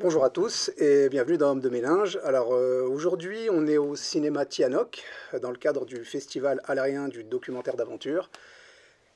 [0.00, 2.20] Bonjour à tous et bienvenue dans Homme de Mélange.
[2.22, 5.02] Alors euh, aujourd'hui, on est au cinéma Tianoc
[5.42, 8.30] dans le cadre du festival alérien du documentaire d'aventure.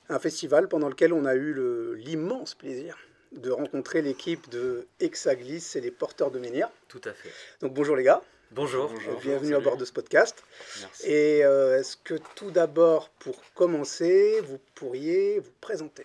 [0.08, 1.54] Un festival pendant lequel on a eu
[1.94, 2.98] l'immense plaisir
[3.30, 6.68] de rencontrer l'équipe de Hexaglis et les porteurs de menhir.
[6.88, 7.30] Tout à fait.
[7.60, 8.20] Donc bonjour les gars,
[8.50, 8.90] Bonjour.
[8.90, 10.42] Euh, bienvenue à bord de ce podcast.
[10.80, 11.06] Merci.
[11.06, 16.04] Et euh, est-ce que tout d'abord, pour commencer, vous pourriez vous présenter?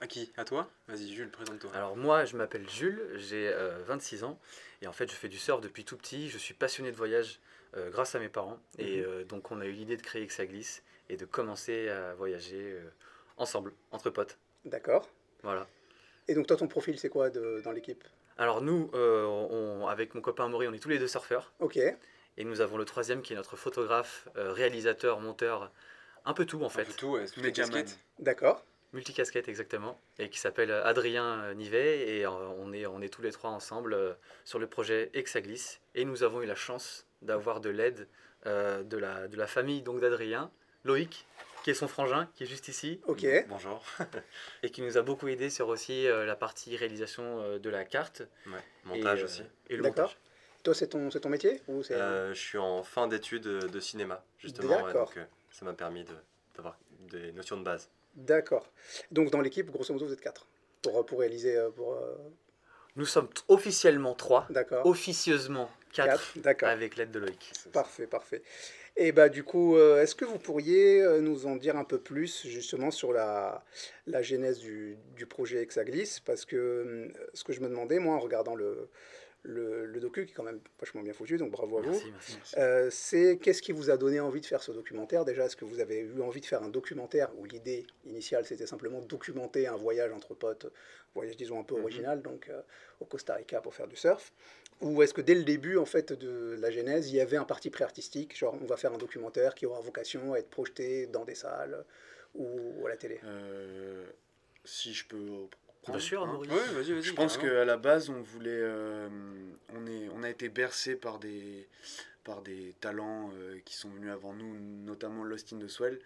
[0.00, 0.32] À qui?
[0.36, 0.68] À toi?
[0.88, 1.70] Vas-y, Jules, présente-toi.
[1.74, 4.38] Alors moi, je m'appelle Jules, j'ai euh, 26 ans
[4.80, 6.30] et en fait, je fais du surf depuis tout petit.
[6.30, 7.38] Je suis passionné de voyage
[7.76, 9.04] euh, grâce à mes parents et Mhm.
[9.06, 12.90] euh, donc on a eu l'idée de créer Exaglis et de commencer à voyager euh,
[13.36, 14.38] ensemble, entre potes.
[14.64, 15.08] D'accord.
[15.42, 15.66] Voilà.
[16.28, 18.02] Et donc toi, ton profil, c'est quoi de- dans l'équipe?
[18.38, 21.76] Alors nous, euh, on- avec mon copain Amaury, on est tous les deux surfeurs Ok,
[21.76, 25.70] et nous avons le troisième qui est notre photographe, euh, réalisateur, monteur,
[26.24, 26.84] un peu tout en Un fait.
[26.84, 27.98] peu tout, ouais, casquettes.
[28.18, 28.64] d'accord.
[28.92, 33.22] Multicasquette exactement, et qui s'appelle Adrien euh, Nivet, et euh, on est, on est tous
[33.22, 37.60] les trois ensemble euh, sur le projet Exaglis, et nous avons eu la chance d'avoir
[37.60, 38.08] de l'aide
[38.46, 40.50] euh, de, la, de la famille donc d'Adrien,
[40.84, 41.24] Loïc,
[41.62, 43.84] qui est son frangin, qui est juste ici, Ok, Bonjour.
[44.64, 47.84] et qui nous a beaucoup aidé sur aussi euh, la partie réalisation euh, de la
[47.84, 48.22] carte.
[48.46, 49.42] Ouais, et, montage euh, aussi.
[49.68, 50.04] Et le D'accord.
[50.04, 50.18] montage.
[50.64, 53.80] toi, c'est ton, c'est ton métier ou c'est Euh, je suis en fin d'études de
[53.80, 54.70] cinéma, justement.
[54.70, 55.08] ouais, D'accord.
[55.08, 56.16] donc, euh, ça m'a permis de-
[56.56, 56.76] d'avoir
[57.10, 57.88] des notions de base.
[58.14, 58.70] D'accord.
[59.10, 60.46] Donc dans l'équipe, grosso modo, vous êtes quatre
[60.82, 61.56] pour, pour réaliser.
[61.56, 62.14] euh, Pour, euh,
[62.96, 64.84] Nous sommes officiellement trois, D'accord.
[64.86, 66.68] officieusement quatre, D'accord.
[66.68, 67.52] avec l'aide de Loïc.
[67.72, 68.42] Parfait, parfait.
[68.96, 71.98] Et bah du coup, euh, est-ce que vous pourriez euh, nous en dire un peu
[71.98, 73.64] plus justement sur la,
[74.06, 76.18] la genèse du, du projet Hexaglis?
[76.26, 78.88] Parce que euh, ce que je me demandais, moi, en regardant le,
[79.42, 82.12] le, le docu, qui est quand même vachement bien foutu, donc bravo à vous, Merci,
[82.12, 82.54] merci.
[82.58, 85.24] Euh, c'est qu'est-ce qui vous a donné envie de faire ce documentaire?
[85.24, 88.66] Déjà, est-ce que vous avez eu envie de faire un documentaire où l'idée initiale c'était
[88.66, 90.66] simplement documenter un voyage entre potes,
[91.14, 91.82] voyage disons un peu Mhm.
[91.82, 92.60] original, donc euh,
[93.00, 94.32] au Costa Rica pour faire du surf?
[94.82, 97.44] Ou est-ce que dès le début en fait de la genèse, il y avait un
[97.44, 101.24] parti pré-artistique, genre on va faire un documentaire qui aura vocation à être projeté dans
[101.24, 101.84] des salles
[102.34, 103.20] ou à la télé?
[103.24, 104.06] Euh,
[104.64, 105.46] si je peux.
[105.88, 106.48] Bien sûr, Amaury.
[106.50, 107.02] Oui, vas-y, vas-y.
[107.02, 108.50] Je pense qu'à la base, on voulait.
[108.52, 109.08] euh,
[109.74, 111.68] on, est, on a été bercé par des,
[112.24, 115.98] par des talents euh, qui sont venus avant nous, notamment Lost in the Swell,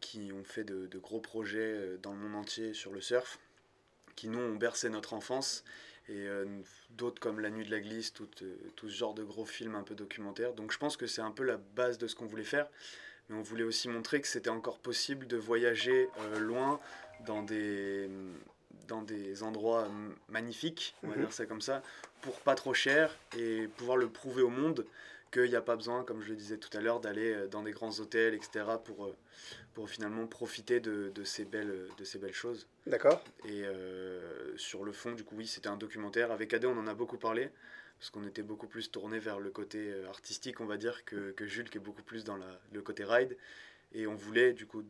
[0.00, 3.38] qui ont fait de, de gros projets euh, dans le monde entier sur le surf,
[4.16, 5.64] qui nous ont bercé notre enfance.
[6.08, 6.44] Et euh,
[6.90, 9.76] d'autres comme La Nuit de la Glisse, tout, euh, tout ce genre de gros films
[9.76, 10.52] un peu documentaires.
[10.52, 12.66] Donc je pense que c'est un peu la base de ce qu'on voulait faire.
[13.28, 16.80] Mais on voulait aussi montrer que c'était encore possible de voyager euh, loin
[17.24, 18.10] dans des,
[18.88, 19.88] dans des endroits
[20.28, 21.20] magnifiques, on va Mhm.
[21.22, 21.82] dire ça comme ça,
[22.20, 24.86] pour pas trop cher et pouvoir le prouver au monde
[25.32, 27.62] qu'il n'y a pas besoin, comme je le disais tout à l'heure, d'aller euh, dans
[27.62, 29.16] des grands hôtels, etc., pour, euh,
[29.72, 32.66] pour finalement profiter de, de ces belles, de ces belles choses.
[32.86, 36.32] D'accord Et euh, sur le fond, du coup, oui, c'était un documentaire.
[36.32, 37.48] Avec Adé, on en a beaucoup parlé,
[37.98, 41.46] parce qu'on était beaucoup plus tourné vers le côté artistique, on va dire, que, que
[41.46, 43.34] Jules, qui est beaucoup plus dans la, le côté ride.
[43.94, 44.84] Et on voulait, du coup,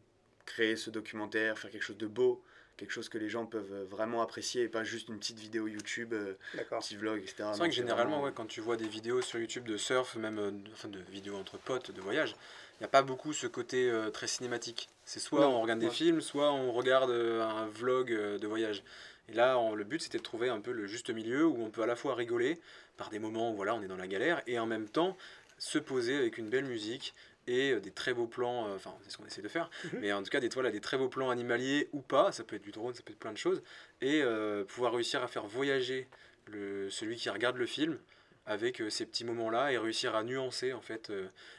[0.44, 2.42] créer ce documentaire, faire quelque chose de beau,
[2.76, 5.66] quelque chose que les gens peuvent euh, vraiment apprécier, et pas juste une petite vidéo
[5.68, 6.80] YouTube, euh, un D'accord.
[6.80, 7.34] petit vlog, etc.
[7.52, 10.16] C'est vrai que généralement, vraiment- ouais, quand tu vois des vidéos sur YouTube de surf,
[10.16, 12.34] même euh, de- enfin, de vidéos entre potes, de voyage,
[12.74, 14.88] il n'y a pas beaucoup ce côté euh, très cinématique.
[15.04, 18.46] C'est soit Non, on regarde des films, soit on regarde euh, un vlog euh, de
[18.46, 18.82] voyage.
[19.28, 21.70] Et là, on- le but, c'était de trouver un peu le juste milieu où on
[21.70, 22.58] peut à la fois rigoler
[22.96, 25.16] par des moments où voilà, on est dans la galère, et en même temps
[25.58, 27.14] se poser avec une belle musique
[27.46, 30.00] et euh, des très beaux plans, euh, enfin c'est ce qu'on essaie de faire, Mhm.
[30.00, 32.44] mais en tout cas des toiles à des très beaux plans animaliers ou pas, ça
[32.44, 33.62] peut être du drone, ça peut être plein de choses,
[34.00, 36.08] et euh, pouvoir réussir à faire voyager
[36.46, 37.98] le, celui qui regarde le film
[38.46, 41.12] avec euh, ces petits moments-là et réussir à nuancer en fait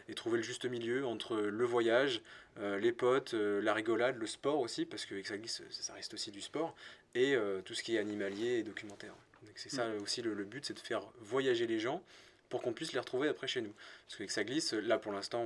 [0.09, 2.21] et trouver le juste milieu entre le voyage,
[2.61, 6.41] les potes, la rigolade, le sport aussi, parce que Exaglis, ça, ça reste aussi du
[6.41, 6.75] sport,
[7.15, 7.35] et
[7.65, 9.15] tout ce qui est animalier et documentaire.
[9.43, 12.03] Donc c'est ça aussi le, le but, c'est de faire voyager les gens
[12.53, 13.73] pour qu'on puisse les retrouver après chez nous.
[14.05, 15.43] Parce que Exaglis, là pour l'instant,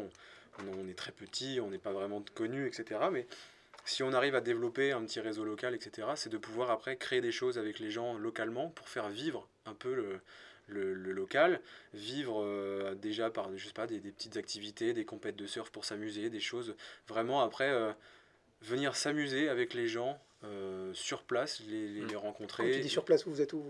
[0.60, 3.00] on, est très petit, on n'est pas vraiment connu, etc.
[3.14, 3.26] Mais
[3.86, 7.22] si on arrive à développer un petit réseau local, etc., c'est de pouvoir après créer
[7.22, 10.20] des choses avec les gens localement pour faire vivre un peu le,
[10.68, 11.62] le, le local,
[11.94, 15.70] vivre euh, déjà par je sais pas, des, des petites activités, des compètes de surf
[15.70, 16.76] pour s'amuser, des choses
[17.08, 17.94] vraiment après euh,
[18.64, 22.08] venir s'amuser avec les gens euh, sur place, les, les, Mm.
[22.08, 22.72] les Quand rencontrer.
[22.74, 23.64] tu dis sur place, vous êtes où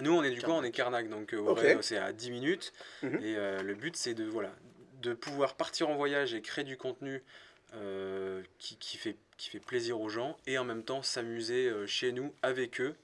[0.00, 0.68] Nous, on est du coup, on Carnac.
[0.68, 2.72] est Carnac, donc euh, c'est à 10 minutes.
[3.02, 3.18] Mhm.
[3.22, 4.52] Et euh, le but, c'est de, voilà,
[5.02, 7.22] de pouvoir partir en voyage et créer du contenu
[7.74, 11.86] euh, qui, qui, fait, qui fait plaisir aux gens et en même temps s'amuser euh,
[11.86, 12.94] chez nous avec eux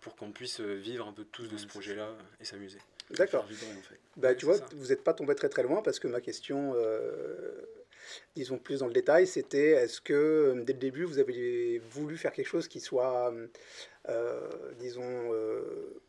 [0.00, 2.08] pour qu'on puisse vivre un peu tous de ce projet-là
[2.40, 2.78] et s'amuser.
[3.10, 3.44] D'accord.
[3.44, 3.98] En fait.
[4.16, 4.66] Bah, tu vois, ça.
[4.72, 7.62] vous n'êtes pas tombé très très loin parce que ma question, euh,
[8.36, 12.32] disons plus dans le détail, c'était est-ce que dès le début vous avez voulu faire
[12.32, 13.32] quelque chose qui soit,
[14.78, 15.30] disons,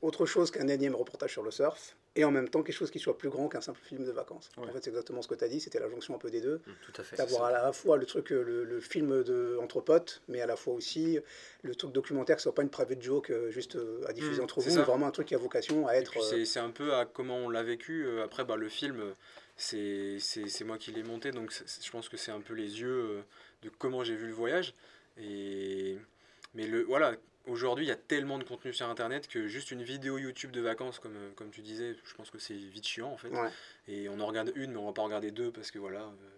[0.02, 3.00] autre chose qu'un énième reportage sur le surf et en même temps quelque chose qui
[3.00, 4.50] soit plus grand qu'un simple film de vacances?
[4.58, 6.42] En fait, c'est exactement ce que tu as dit, c'était la jonction un peu des
[6.42, 6.58] deux.
[6.58, 7.16] Mmh, tout à fait.
[7.16, 10.56] D'avoir à la fois le truc, le, le, film de, entre potes, mais à la
[10.56, 11.20] fois aussi
[11.62, 14.44] le truc documentaire, ce soit pas une private joke euh, juste euh, à diffuser mmh,
[14.44, 16.18] entre vous, mais vraiment un truc qui a vocation à être.
[16.18, 18.08] Euh, c'est un peu à comment on l'a vécu.
[18.22, 19.14] Après, bah, le film,
[19.60, 23.24] c'est moi qui l'ai monté, donc je pense que c'est un peu les yeux
[23.62, 24.74] de comment j'ai vu le voyage.
[25.18, 25.98] Et...
[26.56, 27.16] Mais le, voilà,
[27.46, 30.62] aujourd'hui, il y a tellement de contenu sur Internet que juste une vidéo YouTube de
[30.62, 33.32] vacances, comme, euh, comme tu disais, je pense que c'est vite chiant en fait.
[33.88, 36.30] Et on en regarde une, mais on va pas regarder deux parce que voilà, euh,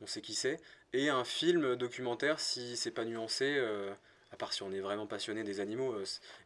[0.00, 0.60] on sait qui c'est.
[0.92, 3.92] Et un film documentaire, si c'est pas nuancé, euh,
[4.30, 5.94] à part si on est vraiment passionné des animaux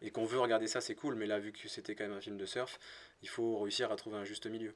[0.03, 1.15] et qu'on veut regarder ça, c'est cool.
[1.15, 2.79] Mais là, vu que c'était quand même un film de surf,
[3.23, 4.75] il faut réussir à trouver un juste milieu.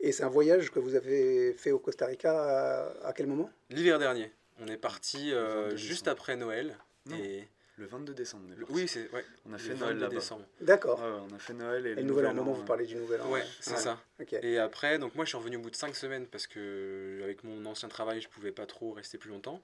[0.00, 3.50] Et c'est un voyage que vous avez fait au Costa Rica à, quel moment?
[3.70, 4.32] L'hiver dernier.
[4.60, 5.32] On est parti
[5.74, 6.76] juste après Noël.
[7.12, 7.44] Et
[7.80, 8.44] le 22 décembre.
[8.68, 9.24] oui, c'est ouais.
[9.48, 10.44] On a fait Noël là décembre.
[10.60, 11.00] D'accord.
[11.00, 12.34] on a fait Noël et, le nouvel an.
[12.34, 13.30] moment, vous parlez du nouvel an.
[13.30, 13.98] Ouais, c'est ça.
[14.42, 17.42] Et après, donc moi, je suis revenu au bout de 5 semaines parce que avec
[17.42, 19.62] mon ancien travail, je pouvais pas trop rester plus longtemps.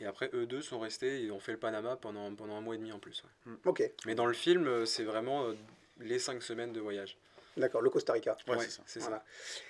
[0.00, 2.74] Et après, eux deux sont restés et ont fait le Panama pendant pendant un mois
[2.74, 3.22] et demi en plus.
[3.64, 3.88] Ok.
[4.06, 5.54] Mais dans le film, euh, c'est vraiment euh,
[6.00, 7.16] les 5 semaines de voyage.
[7.56, 8.36] D'accord, le Costa Rica.
[8.48, 8.56] Ouais,
[8.86, 9.24] c'est ça.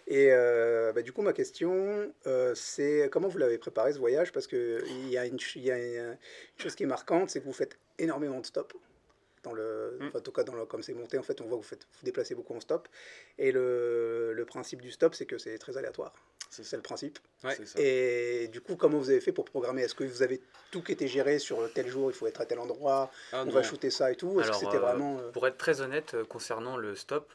[0.07, 4.33] Et euh, bah, du coup, ma question, euh, c'est comment vous l'avez préparé ce voyage?
[4.33, 6.17] Parce qu'il y, a une, y a une
[6.59, 8.77] chose qui est marquante, c'est que vous faites énormément de stops.
[9.43, 10.17] Dans le, mm.
[10.17, 11.89] en tout cas, dans le, comme c'est monté, en fait, on voit que vous, faites,
[11.99, 12.87] vous déplacez beaucoup en stop.
[13.39, 16.13] Et le, le principe du stop, c'est que c'est très aléatoire.
[16.51, 17.19] C'est le principe.
[17.43, 17.57] Ouais.
[17.65, 17.81] Ça.
[17.81, 19.83] Et du coup, comment vous avez fait pour programmer?
[19.83, 20.41] Est-ce que vous avez
[20.71, 23.51] tout qui était géré sur tel jour, il faut être à tel endroit, ah, on
[23.51, 24.39] va shooter ça et tout?
[24.39, 25.19] Alors, c'était euh, vraiment...
[25.33, 27.33] Pour être très honnête, concernant le stop,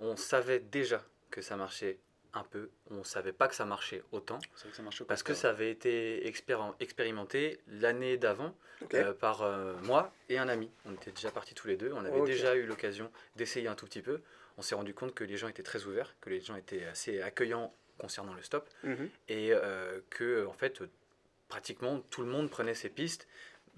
[0.00, 1.98] on savait déjà que ça marchait
[2.32, 4.38] un peu, on ne savait pas que ça marchait autant,
[5.08, 6.26] parce que ça avait été
[6.78, 8.54] expérimenté l'année d'avant
[8.94, 10.70] euh, par euh, moi et un ami.
[10.86, 13.86] On était déjà partis tous les deux, on avait déjà eu l'occasion d'essayer un tout
[13.86, 14.20] petit peu.
[14.58, 17.20] On s'est rendu compte que les gens étaient très ouverts, que les gens étaient assez
[17.20, 19.10] accueillants concernant le stop, mhm.
[19.28, 20.82] et euh, que en fait
[21.48, 23.26] pratiquement tout le monde prenait ses pistes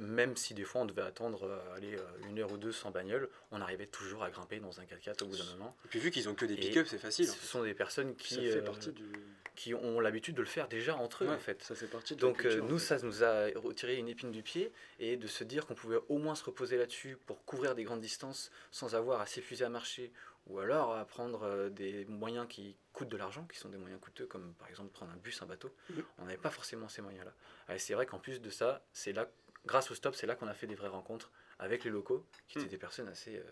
[0.03, 2.91] même si des fois on devait attendre euh, aller euh, une heure ou deux sans
[2.91, 5.77] bagnole, on arrivait toujours à grimper dans un 4x4 au bout d'un moment.
[5.85, 7.27] Et puis vu qu'ils ont que des pick-up, c'est facile.
[7.27, 8.63] Ce sont des personnes qui, euh,
[9.55, 11.63] qui ont l'habitude de le faire déjà entre eux en fait.
[11.63, 15.17] Ça fait partie de Donc nous, ça nous a retiré une épine du pied et
[15.17, 18.51] de se dire qu'on pouvait au moins se reposer là-dessus pour couvrir des grandes distances
[18.71, 20.13] sans avoir à s'épuiser à marcher
[20.49, 24.27] ou alors à prendre des moyens qui coûtent de l'argent, qui sont des moyens coûteux,
[24.27, 25.73] comme par exemple prendre un bus, un bateau.
[26.19, 27.33] On n'avait pas forcément ces moyens-là.
[27.73, 29.29] Et c'est vrai qu'en plus de ça, c'est là
[29.67, 32.59] grâce au stop, c'est là qu'on a fait des vraies rencontres avec les locaux, qui
[32.59, 32.71] étaient hmm.
[32.71, 33.43] des personnes assez euh,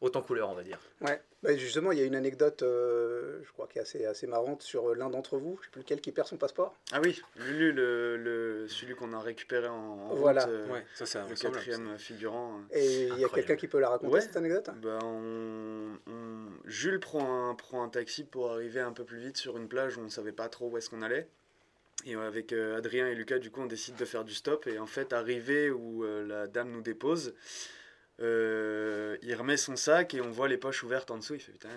[0.00, 0.78] hautes en couleur, on va dire.
[1.02, 4.26] Ouais, bah, justement, il y a une anecdote, euh, je crois, qui est assez, assez
[4.26, 6.74] marrante sur euh, l'un d'entre vous, je ne sais plus lequel, qui perd son passeport.
[6.92, 10.46] Ah oui, Lulu, le, le celui qu'on a récupéré en, voilà.
[10.46, 12.60] ouais, ça c'est le quatrième figurant.
[12.72, 14.70] Et il y a quelqu'un qui peut la raconter, cette anecdote?
[14.82, 15.98] Bah, on,
[16.64, 19.96] Jules prend un, prend un taxi pour arriver un peu plus vite sur une plage
[19.96, 21.28] où on ne savait pas trop où est-ce qu'on allait.
[22.06, 24.68] Et avec euh, Adrien et Lucas, du coup, on décide de faire du stop.
[24.68, 27.34] Et en fait, arrivé où euh, la dame nous dépose,
[28.22, 31.34] euh, il remet son sac et on voit les poches ouvertes en dessous.
[31.34, 31.68] Il fait putain,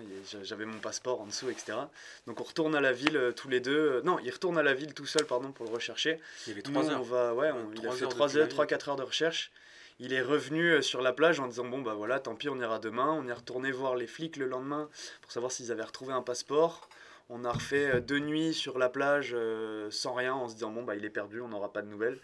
[0.44, 1.80] j'avais mon passeport en dessous, etc.
[2.28, 4.02] Donc on retourne à la ville tous les deux.
[4.04, 6.20] non, il retourne à la ville tout seul, pardon, pour le rechercher.
[6.46, 7.00] Il y avait 3 heures.
[7.00, 9.52] On va, ouais, il a fait 3 heures, 3-4 heures de recherche.
[10.00, 12.78] Il est revenu sur la plage en disant bon bah voilà, tant pis, on ira
[12.78, 13.12] demain.
[13.12, 14.90] On est retourné voir les flics le lendemain
[15.22, 16.88] pour savoir s'ils avaient retrouvé un passeport.
[17.30, 20.72] On a refait euh, deux nuits sur la plage euh, sans rien en se disant
[20.72, 22.20] bon bah il est perdu, on n'aura pas de nouvelles.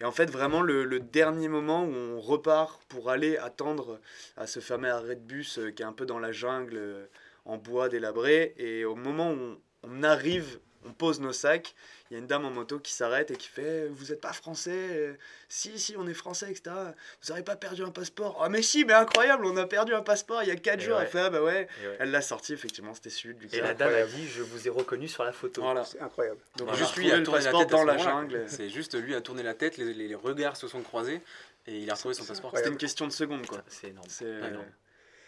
[0.00, 4.00] Et en fait vraiment le, dernier moment où on repart pour aller attendre
[4.36, 7.08] à ce fameux arrêt de bus euh, qui est un peu dans la jungle
[7.46, 11.74] en bois délabré et au moment où on arrive on pose nos sacs,
[12.10, 14.32] il y a une dame en moto qui s'arrête et qui fait Vous n'êtes pas
[14.32, 15.16] français
[15.48, 16.74] Si, si, on est français, etc.
[17.22, 18.40] Vous n'aurez pas perdu un passeport?
[18.42, 21.00] Ah, mais si, mais incroyable, on a perdu un passeport il y a 4 jours.
[21.00, 21.68] Elle fait Ah, bah ouais.
[22.00, 24.70] Elle l'a sorti, effectivement, c'était celui de Et la dame a dit Je vous ai
[24.70, 25.62] reconnu sur la photo.
[25.62, 25.84] Voilà.
[25.84, 26.40] C'est incroyable.
[26.56, 28.44] Donc, juste lui a tourné la tête dans la jungle.
[28.48, 31.22] C'est juste lui a tourné la tête, les, regards se sont croisés
[31.66, 32.52] et il a retrouvé son passeport.
[32.56, 33.62] C'était une question de seconde, quoi.
[33.68, 34.64] C'est énorme.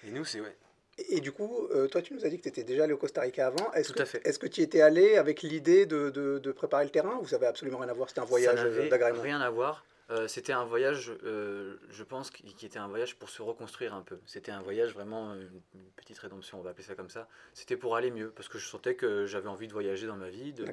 [0.05, 0.57] Et nous, c'est ouais.
[1.09, 2.99] Et, du coup, euh, toi, tu nous as dit que tu étais déjà allé au
[2.99, 3.73] Costa Rica avant.
[3.73, 4.27] Est-ce Tout que, à fait.
[4.27, 7.37] Est-ce que tu étais allé avec l'idée de, de, de, préparer le terrain ou ça
[7.37, 8.09] n'avait absolument rien à voir?
[8.09, 9.85] C'était un voyage euh, d'agrément Rien à voir.
[10.11, 14.19] Euh, c'était un voyage, je pense, qui était un voyage pour se reconstruire un peu.
[14.27, 15.49] C'était un voyage vraiment, une,
[15.97, 17.29] petite rédemption, on va appeler ça comme ça.
[17.55, 20.29] C'était pour aller mieux, parce que je sentais que j'avais envie de voyager dans ma
[20.29, 20.67] vie, de,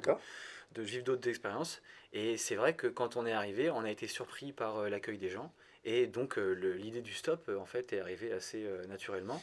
[0.72, 1.80] de, vivre d'autres expériences.
[2.12, 5.30] Et c'est vrai que quand on est arrivé, on a été surpris par l'accueil des
[5.30, 5.52] gens.
[5.84, 9.40] Et donc l'idée du stop, en fait, est arrivée assez naturellement.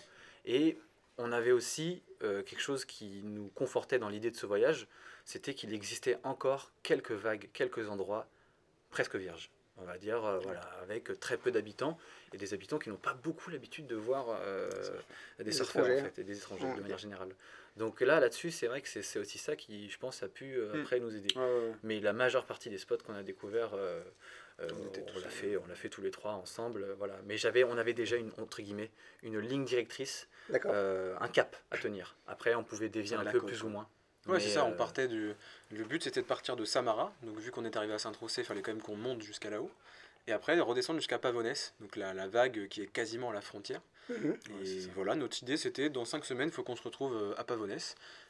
[0.48, 0.80] Et
[1.18, 4.88] on avait aussi euh, quelque chose qui nous confortait dans l'idée de ce voyage,
[5.26, 8.28] c'était qu'il existait encore quelques vagues, quelques endroits
[8.90, 11.98] presque vierges, on va dire, euh, voilà, avec très peu d'habitants
[12.34, 14.70] et des habitants qui n'ont pas beaucoup l'habitude de voir euh,
[15.38, 16.76] des Des surfeurs en fait, et des étrangers Ouais.
[16.76, 17.30] de manière générale.
[17.78, 20.74] Donc là, là-dessus, c'est vrai que c'est aussi ça qui, je pense, a pu euh,
[20.74, 20.82] Mm.
[20.82, 21.28] après nous aider.
[21.36, 21.76] Ouais, ouais, ouais.
[21.84, 23.74] Mais la majeure partie des spots qu'on a découverts,
[24.60, 27.14] On l'a fait, on l'a fait tous les trois ensemble, voilà.
[27.26, 28.90] Mais j'avais, on avait déjà une entre guillemets
[29.22, 32.16] une ligne directrice, un cap à tenir.
[32.26, 33.88] Après, on pouvait dévier un peu côte, plus ou moins.
[34.28, 35.34] Ouais, c'est ça, on euh, partait du...
[35.72, 37.14] Le but, c'était de partir de Samara.
[37.24, 39.72] Donc, vu qu'on est arrivé à Saint-Tropez, il fallait quand même qu'on monte jusqu'à là-haut.
[40.28, 43.82] Et après, redescendre jusqu'à Pavones, donc la, la vague qui est quasiment à la frontière.
[44.10, 44.38] Mhm.
[44.64, 47.44] Et voilà, notre idée, c'était dans 5 semaines, il faut qu'on se retrouve euh, à
[47.44, 47.78] Pavones.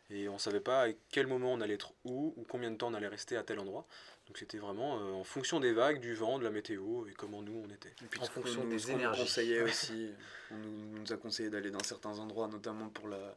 [0.09, 2.87] Et on savait pas à quel moment on allait être où, ou combien de temps
[2.89, 3.85] on allait rester à tel endroit.
[4.27, 7.41] Donc, c'était vraiment euh, en fonction des vagues, du vent, de la météo et comment
[7.41, 7.93] nous on était.
[8.03, 9.21] Et puis En fonction nous- des ce qu'on nous énergies.
[9.21, 10.11] conseillait aussi,
[10.51, 13.35] on nous, nous a conseillé d'aller dans certains endroits, notamment pour la,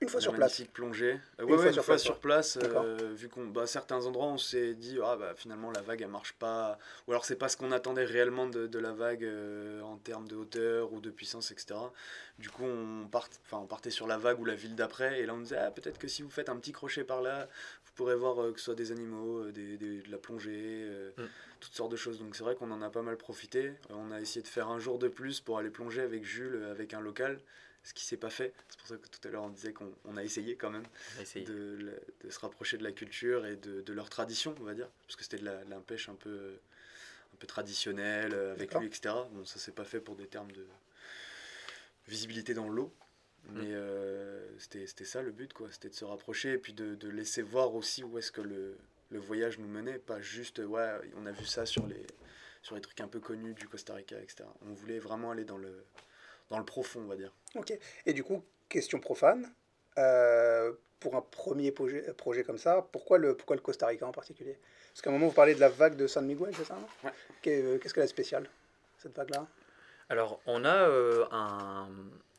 [0.00, 0.52] Une fois sur place.
[0.52, 1.12] magnifique plongée.
[1.40, 3.66] Euh, Une ouais, ouais, fois une sur fois place, sur place, euh, vu qu'on, bah,
[3.66, 7.24] certains endroits, on s'est dit, ah bah finalement la vague elle marche pas, ou alors
[7.24, 10.92] c'est pas ce qu'on attendait réellement de, de la vague euh, en termes de hauteur
[10.92, 11.92] ou de puissance, etc.
[12.38, 15.26] Du coup, on, part, enfin, on partait sur la vague ou la ville d'après, et
[15.26, 17.48] là on disait, ah, peut-être que si vous faites un petit crochet par là,
[17.84, 20.52] vous pourrez voir euh, que ce soit des animaux, euh, des, des- de la plongée,
[20.84, 21.22] euh, Mm.
[21.58, 22.20] toutes sortes de choses.
[22.20, 23.66] Donc c'est vrai qu'on en a pas mal profité.
[23.90, 26.54] Euh, on a essayé de faire un jour de plus pour aller plonger avec Jules,
[26.54, 27.40] euh, avec un local.
[27.84, 28.52] Ce qui s'est pas fait.
[28.68, 30.84] C'est pour ça que tout à l'heure on disait qu'on on a essayé quand même
[31.20, 31.44] essayé.
[31.46, 34.88] de, de se rapprocher de la culture et de, de leur tradition, on va dire.
[35.06, 36.58] Parce que c'était de la, de la pêche un peu,
[37.32, 39.14] un peu traditionnelle, euh, avec lui, etc.
[39.32, 40.66] Bon, ça s'est pas fait pour des termes de
[42.06, 42.92] visibilité dans l'eau.
[43.50, 45.68] Mais euh, c'était c'était ça le but, quoi.
[45.70, 48.76] C'était de se rapprocher et puis de, de laisser voir aussi où est-ce que le,
[49.10, 49.98] le voyage nous menait.
[49.98, 52.06] Pas juste, ouais, on a vu ça sur les,
[52.60, 54.44] sur les trucs un peu connus du Costa Rica, etc.
[54.66, 55.82] On voulait vraiment aller dans le,
[56.50, 57.32] dans le profond, on va dire.
[57.54, 57.72] Ok.
[58.06, 59.52] Et du coup, question profane.
[59.98, 64.10] euh, pour un premier projet, projet comme ça, pourquoi le, pourquoi le Costa Rica en
[64.10, 64.58] particulier?
[64.88, 66.88] Parce qu'à un moment, vous parlez de la vague de San Miguel, c'est ça non?
[67.04, 67.14] Ouais.
[67.40, 68.50] Qu'est- Qu'est-ce qu'elle a de spécial,
[68.98, 69.46] cette vague-là?
[70.08, 71.88] Alors, on a euh, un,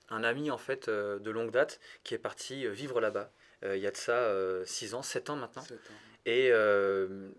[0.09, 3.31] un ami en fait euh, de longue date qui est parti euh, vivre là-bas.
[3.63, 4.29] Euh, il y a de ça
[4.65, 5.63] 6 ans, 7 ans maintenant.
[5.65, 5.77] C'est un-
[6.25, 7.29] Et euh,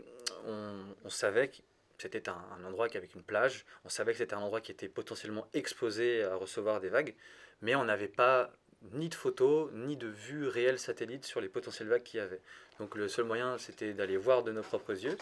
[0.46, 0.72] on,
[1.04, 1.56] on savait que
[2.00, 3.64] c'était un, un endroit qui avec une plage.
[3.84, 7.14] On savait que c'était un endroit qui était potentiellement exposé à recevoir des vagues,
[7.62, 8.52] mais on n'avait pas
[8.92, 12.40] ni de photos ni de vues réelles satellites sur les potentielles vagues qu'il y avait.
[12.78, 15.16] Donc le seul moyen, c'était d'aller voir de nos propres yeux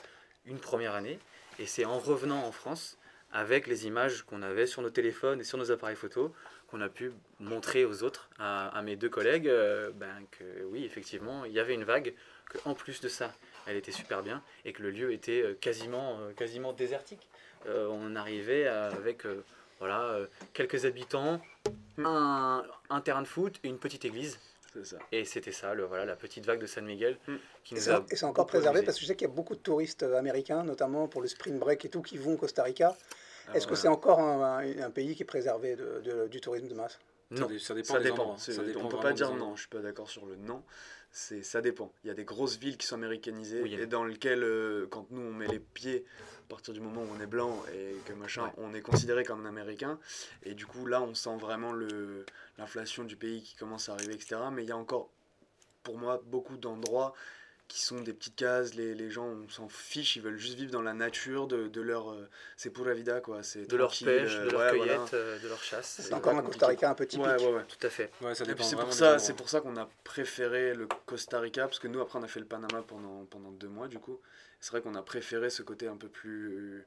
[0.47, 1.19] une première année.
[1.59, 2.99] Et c'est en revenant en France,
[3.33, 6.31] avec les images qu'on avait sur nos téléphones et sur nos appareils photos,
[6.69, 10.85] qu'on a pu montrer aux autres, à, à mes deux collègues, euh, ben, que oui,
[10.85, 12.15] effectivement, il y avait une vague,
[12.63, 13.35] qu'en plus de ça,
[13.69, 17.29] elle était super bien, et que le lieu était euh, quasiment, euh, quasiment désertique.
[17.67, 19.45] Euh, on arrivait avec euh,
[19.79, 20.19] voilà,
[20.55, 21.41] quelques habitants,
[21.99, 24.39] un, un terrain de foot et une petite église.
[24.85, 24.97] Ça.
[25.11, 27.35] Et c'était ça, le, voilà, la petite vague de San Miguel, Mm.
[27.65, 29.57] qui Et nous et c'est encore préservé parce que je sais qu'il y a beaucoup
[29.57, 32.97] de touristes américains, notamment pour le spring break et tout, qui vont au Costa Rica.
[33.55, 36.69] Est-ce que c'est encore un, un- un pays qui est préservé de- de- du tourisme
[36.69, 37.01] de masse?
[37.35, 38.37] Ça, Non, ça dépend Ça des dépend.
[38.37, 39.57] Ça dépend on peut vraiment pas dire non.
[39.57, 40.63] Je suis pas d'accord sur le non.
[41.11, 41.93] C'est ça dépend.
[42.05, 43.75] Il y a des grosses villes qui sont américanisées Oui.
[43.75, 46.05] et dans lesquelles, euh, quand nous on met les pieds,
[46.45, 48.53] à partir du moment où on est blanc et que machin, Ouais.
[48.59, 49.99] on est considéré comme un américain.
[50.45, 52.25] Et du coup là, on sent vraiment le
[52.59, 54.37] l'inflation du pays qui commence à arriver, etc.
[54.53, 55.09] Mais il y a encore,
[55.83, 57.15] pour moi, beaucoup d'endroits
[57.69, 60.73] qui sont des petites cases, les, les gens on s'en fiche, ils veulent juste vivre
[60.73, 62.11] dans la nature de, de leur...
[62.11, 64.97] euh, c'est pour la vida quoi, c'est de leur pêche, euh, de leur ouais, cueillette,
[64.97, 65.15] voilà.
[65.15, 66.01] euh, de leur chasse.
[66.03, 66.67] C'est encore un Costa.
[66.67, 67.27] Rica un peu typique.
[67.27, 67.65] Ouais, ouais, ouais.
[67.69, 68.11] Tout à fait.
[68.23, 70.89] Ouais, ça Et puis dépend c'est pour ça, c'est pour ça qu'on a préféré le
[71.07, 73.87] Costa Rica parce que nous après on a fait le Panama pendant pendant deux mois
[73.87, 74.19] du coup.
[74.61, 76.85] C'est vrai qu'on a préféré ce côté un peu plus,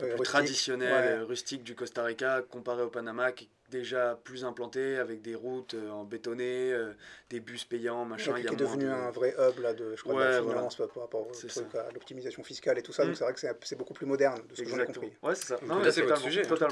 [0.00, 1.20] peu plus traditionnel, Ouais.
[1.20, 5.34] euh, rustique du Costa Rica comparé au Panama qui est déjà plus implanté avec des
[5.34, 6.92] routes euh, en bétonné, euh,
[7.30, 8.34] des bus payants, machin.
[8.38, 10.18] il y a qui est devenu de- un vrai hub là, de, je crois, de
[10.20, 10.58] la Ouais, voilà.
[10.60, 11.80] finance par rapport au C'est truc, ça.
[11.82, 13.02] à l'optimisation fiscale et tout ça.
[13.04, 13.06] Mm.
[13.08, 15.12] Donc c'est vrai que c'est c'est beaucoup plus moderne de ce que j'en ai compris.
[15.22, 15.58] Ouais, c'est ça.
[15.62, 16.16] Non, votre totalement,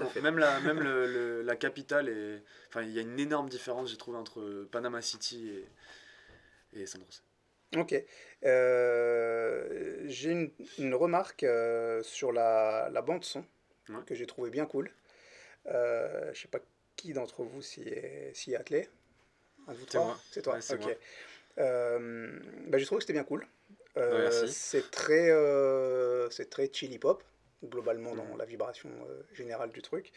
[0.08, 0.20] sujet.
[0.22, 3.90] Même la même le, le- la capitale est enfin il y a une énorme différence
[3.90, 7.22] j'ai trouvé entre Panama City et et San José.
[7.76, 7.94] Ok.
[8.44, 13.44] Euh, j'ai une, une remarque euh, sur la, la bande son
[13.88, 13.96] Ouais.
[14.06, 14.90] que j'ai trouvé bien cool.
[15.66, 16.60] Euh, je sais pas
[16.96, 18.88] qui d'entre vous s'y est, est attelé.
[19.66, 20.18] Un de vous C'est trois moi.
[20.30, 20.54] C'est toi.
[20.54, 20.80] Ouais, c'est ok.
[20.82, 20.94] moi.
[21.58, 23.46] Euh, bah, j'ai trouvé que c'était bien cool.
[23.96, 25.30] Ouais, c'est très,
[26.30, 27.22] c'est très chili pop
[27.62, 28.38] globalement dans Mhm.
[28.38, 28.90] la vibration
[29.32, 30.12] générale du truc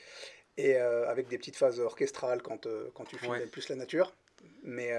[0.57, 4.13] et avec des petites phases orchestrales quand, quand tu filmes plus la nature.
[4.63, 4.91] Mais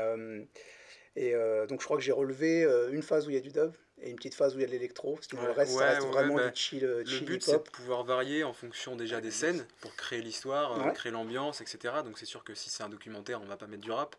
[1.17, 3.41] Et euh, donc je crois que j'ai relevé euh, une phase où il y a
[3.41, 5.19] du dub et une petite phase où il y a de l'électro.
[5.21, 7.25] Sinon le Ouais, reste, ouais, ça reste ouais, vraiment bah, du chill, euh, Le chill
[7.25, 11.11] but, c'est de pouvoir varier en fonction déjà des scènes pour créer l'histoire, euh, créer
[11.13, 12.03] l'ambiance, etc.
[12.03, 14.15] Donc c'est sûr que si c'est un documentaire, on va pas mettre du rap.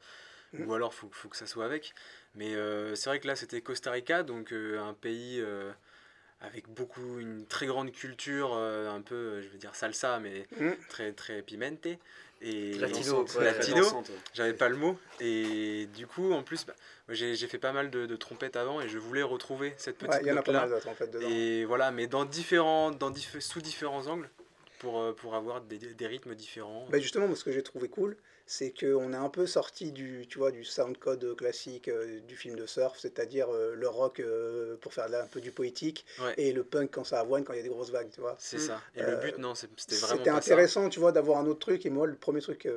[0.54, 0.68] Mhm.
[0.68, 1.94] Ou alors, faut, faut que ça soit avec.
[2.36, 5.42] Mais euh, c'est vrai que là, c'était Costa Rica, donc un pays
[6.42, 10.76] avec beaucoup, une très grande culture, un peu, je veux dire salsa, mais Mhm.
[10.88, 11.88] très, très pimente.
[12.42, 13.86] Et Latino, ouais, latino.
[14.34, 14.98] J'avais pas le mot.
[15.20, 16.74] Et du coup, en plus, bah,
[17.10, 20.20] j'ai fait pas mal de, de trompettes avant et je voulais retrouver cette petite Ouais,
[20.22, 20.60] il y en a pas note-là.
[20.62, 21.28] mal d'autres en fait dedans.
[21.30, 24.30] Et voilà, mais dans différents, dans diff- sous différents angles
[24.80, 26.88] pour, euh, pour avoir des, des rythmes différents.
[26.90, 28.16] Bah justement, moi, ce que j'ai trouvé cool,
[28.52, 32.56] c'est qu'on est un peu sorti du, tu vois, du soundcode classique euh, du film
[32.56, 36.34] de surf, c'est-à-dire euh, le rock euh, pour faire un peu du poétique Ouais.
[36.38, 38.36] et le punk quand ça avoine, quand il y a des grosses vagues, tu vois.
[38.40, 38.82] C'est ça.
[38.96, 40.36] Et le but, non, c'était vraiment C'était ça.
[40.38, 41.86] intéressant, tu vois, d'avoir un autre truc.
[41.86, 42.68] Et moi, le premier truc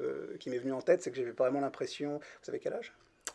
[0.40, 2.92] qui m'est venu en tête, c'est que j'avais vraiment l'impression, vous savez quel âge?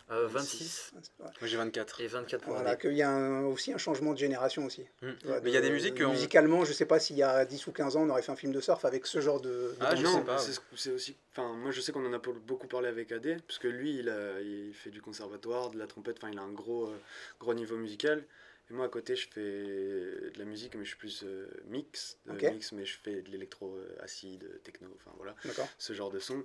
[0.10, 1.02] Euh, 26 Ouais.
[1.20, 2.00] Moi, j'ai 24.
[2.02, 4.86] et 24 pour Voilà, qu'il y a un- aussi un changement de génération aussi.
[5.02, 5.10] Mm.
[5.26, 7.18] Vois, Mais il y a de- des musiques que on- Musicalement, je sais pas s'il
[7.18, 9.20] y a 10 ou 15 ans, on aurait fait un film de surf avec ce
[9.20, 9.50] genre de.
[9.50, 11.18] de Ah, je non, pas, c'est ce- c'est aussi.
[11.32, 14.08] Enfin, moi, je sais qu'on en a beaucoup parlé avec AD, parce que lui, il,
[14.10, 16.18] a, il fait du conservatoire, de la trompette.
[16.24, 16.98] Enfin, il a un gros, euh,
[17.42, 18.24] gros niveau musical.
[18.70, 22.18] Et moi, à côté, je fais de la musique, mais je suis plus euh, mix,
[22.30, 22.44] euh, Ok.
[22.54, 24.88] mix, mais je fais de l'électro euh, acide, techno.
[24.96, 25.68] Enfin, voilà, D'accord.
[25.78, 26.44] ce genre de son.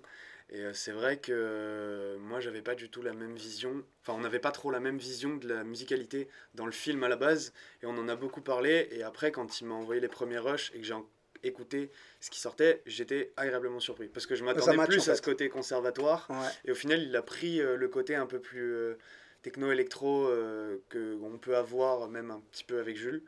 [0.52, 3.82] Et euh, c'est vrai que euh, moi, j'avais pas du tout la même vision.
[4.02, 7.08] Enfin, on n'avait pas trop la même vision de la musicalité dans le film à
[7.08, 7.54] la base.
[7.82, 8.88] Et on en a beaucoup parlé.
[8.92, 10.94] Et après, quand il m'a envoyé les premiers rushs et que j'ai
[11.42, 11.90] écouté
[12.20, 14.08] ce qui sortait, j'étais agréablement surpris.
[14.08, 16.26] Parce que je m'attendais plus en à ce côté conservatoire.
[16.28, 16.36] Ouais.
[16.66, 18.74] Et au final, il a pris euh, le côté un peu plus
[19.40, 20.30] techno-électro
[20.92, 23.22] qu'on peut avoir même un petit peu avec Jules.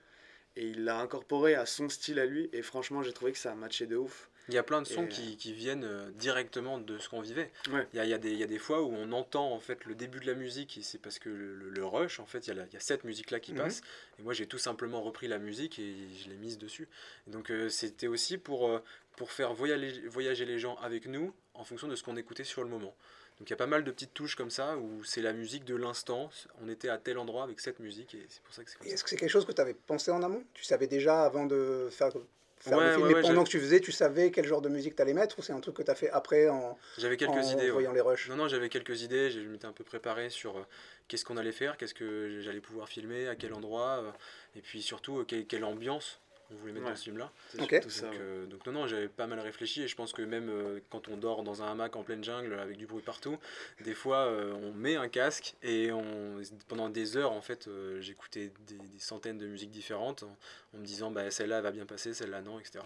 [0.56, 2.50] Et il l'a incorporé à son style à lui.
[2.52, 4.28] Et franchement, j'ai trouvé que ça a matché de ouf.
[4.48, 7.20] Il y a plein de sons Et, qui, qui viennent euh, directement de ce qu'on
[7.20, 7.50] vivait.
[7.72, 7.86] Ouais.
[7.92, 9.50] Il y a, il y, a des- il y a des fois où on entend
[9.52, 12.46] en fait le début de la musique et c'est parce que le, rush, en fait,
[12.46, 13.58] il y, a la- il y a cette musique-là qui Mhm.
[13.58, 13.80] passe.
[14.18, 16.88] Et moi, j'ai tout simplement repris la musique et je l'ai mise dessus.
[17.26, 18.80] Et donc, euh, c'était aussi pour, euh,
[19.16, 22.62] pour faire voyager, voyager les gens avec nous en fonction de ce qu'on écoutait sur
[22.64, 22.94] le moment.
[23.38, 25.64] Donc, il y a pas mal de petites touches comme ça où c'est la musique
[25.64, 26.30] de l'instant.
[26.62, 28.88] On était à tel endroit avec cette musique et c'est pour ça que c'est.
[28.88, 30.44] Est-ce que c'est quelque chose que tu avais pensé en amont?
[30.54, 32.10] Tu savais déjà avant de faire,
[32.64, 34.68] faire Ouais, le film, ouais, mais pendant que tu faisais, tu savais quel genre de
[34.68, 37.16] musique tu allais mettre ou c'est un truc que tu as fait après en, J'avais
[37.16, 37.70] quelques en idées.
[37.70, 38.28] voyant les rushs?
[38.28, 40.62] Non, non, j'avais quelques idées, je m'étais un peu préparé sur euh,
[41.08, 44.10] qu'est-ce qu'on allait faire, qu'est-ce que j'allais pouvoir filmer, à quel endroit, euh,
[44.56, 46.90] et puis surtout euh, quelle, quelle ambiance on voulait mettre Ouais.
[46.92, 47.32] dans ce film-là.
[47.50, 47.70] C'est Ok.
[47.70, 48.02] surtout ça.
[48.06, 48.18] Donc, ouais.
[48.20, 51.08] euh, donc non, non, j'avais pas mal réfléchi, et je pense que même euh, quand
[51.08, 53.38] on dort dans un hamac en pleine jungle avec du bruit partout,
[53.80, 58.00] des fois euh, on met un casque et on, pendant des heures, en fait, euh,
[58.00, 60.36] j'écoutais des, des centaines de musiques différentes en,
[60.74, 62.80] en me disant bah, celle-là elle va bien passer, celle-là non, etc.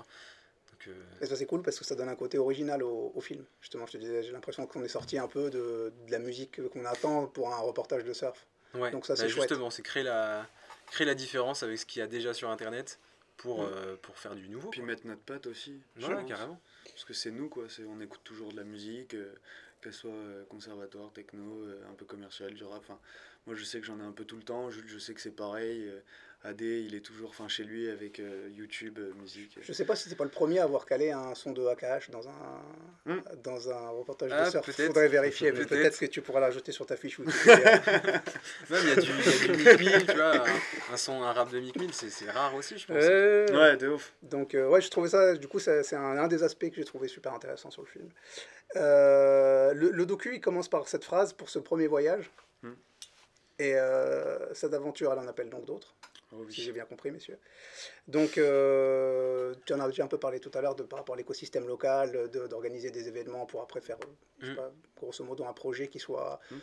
[0.70, 3.20] Donc, euh, Et ça c'est cool parce que ça donne un côté original au, au
[3.20, 3.44] film.
[3.60, 6.60] Justement, je te disais, j'ai l'impression qu'on est sorti un peu de, de la musique
[6.68, 8.46] qu'on attend pour un reportage de surf.
[8.74, 10.46] Ouais, Donc ça, bah c'est justement, c'est créer la,
[10.90, 12.98] créer la différence avec ce qu'il y a déjà sur Internet
[13.38, 13.70] pour, Mm.
[13.72, 14.68] euh, pour faire du nouveau.
[14.68, 14.86] Puis quoi.
[14.88, 15.80] mettre notre patte aussi.
[15.96, 16.60] Voilà, carrément.
[16.84, 17.68] Parce que c'est nous, quoi.
[17.68, 19.32] c'est- On écoute toujours de la musique, euh,
[19.80, 22.80] qu'elle soit euh, conservatoire, techno, un peu commercial, du rap.
[22.80, 22.98] Enfin,
[23.46, 24.70] moi, je sais que j'en ai un peu tout le temps.
[24.70, 25.86] Jules, je sais que c'est pareil.
[25.88, 26.00] euh,
[26.44, 29.58] AD, il est toujours enfin, chez lui avec euh, YouTube, euh, musique.
[29.60, 32.10] Je sais pas si c'est pas le premier à avoir calé un son de AKH
[32.10, 32.62] dans un,
[33.06, 33.20] Hmm.
[33.42, 34.64] dans un reportage Ah, de surf.
[34.66, 34.86] peut-être.
[34.86, 35.98] Faudrait vérifier, mais Peut-être.
[35.98, 37.18] que tu pourras l'ajouter sur ta fiche.
[37.18, 37.28] Même
[38.70, 41.76] il y a du, il Mick tu vois, un, un son, un rap de Mick
[41.76, 42.96] Mill, c'est c'est rare aussi, je pense.
[43.00, 44.12] Euh, Ouais, de ouf.
[44.22, 47.08] Donc ouais, je trouvais ça, du coup, c'est un, un des aspects que j'ai trouvé
[47.08, 48.08] super intéressant sur le film.
[48.76, 52.30] Le, le docu, il commence par cette phrase pour ce premier voyage.
[52.62, 52.72] Hmm.
[53.58, 55.94] Et euh, cette aventure, elle en appelle donc d'autres,
[56.30, 56.52] Oh, oui.
[56.52, 57.38] si j'ai bien compris, messieurs.
[58.06, 61.14] Donc, euh, tu en as déjà un peu parlé tout à l'heure de, par rapport
[61.14, 64.06] à l'écosystème local, de- d'organiser des événements pour après faire, euh,
[64.40, 66.38] je sais pas, grosso modo, un projet qui soit...
[66.50, 66.58] Hmm.